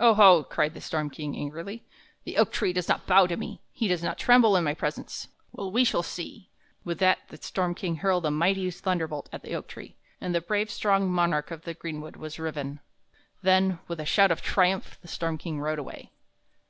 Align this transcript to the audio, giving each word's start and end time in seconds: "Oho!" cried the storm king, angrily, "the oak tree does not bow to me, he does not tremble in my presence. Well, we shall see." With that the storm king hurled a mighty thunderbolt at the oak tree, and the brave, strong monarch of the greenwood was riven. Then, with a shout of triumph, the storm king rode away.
"Oho!" 0.00 0.42
cried 0.42 0.72
the 0.72 0.80
storm 0.80 1.10
king, 1.10 1.36
angrily, 1.36 1.84
"the 2.24 2.38
oak 2.38 2.50
tree 2.50 2.72
does 2.72 2.88
not 2.88 3.06
bow 3.06 3.26
to 3.26 3.36
me, 3.36 3.60
he 3.74 3.88
does 3.88 4.02
not 4.02 4.16
tremble 4.16 4.56
in 4.56 4.64
my 4.64 4.72
presence. 4.72 5.28
Well, 5.52 5.70
we 5.70 5.84
shall 5.84 6.02
see." 6.02 6.48
With 6.82 6.98
that 7.00 7.18
the 7.28 7.36
storm 7.36 7.74
king 7.74 7.96
hurled 7.96 8.24
a 8.24 8.30
mighty 8.30 8.70
thunderbolt 8.70 9.28
at 9.34 9.42
the 9.42 9.54
oak 9.54 9.66
tree, 9.68 9.96
and 10.18 10.34
the 10.34 10.40
brave, 10.40 10.70
strong 10.70 11.10
monarch 11.10 11.50
of 11.50 11.64
the 11.64 11.74
greenwood 11.74 12.16
was 12.16 12.38
riven. 12.38 12.80
Then, 13.42 13.78
with 13.86 14.00
a 14.00 14.06
shout 14.06 14.30
of 14.30 14.40
triumph, 14.40 14.98
the 15.02 15.08
storm 15.08 15.36
king 15.36 15.60
rode 15.60 15.78
away. 15.78 16.10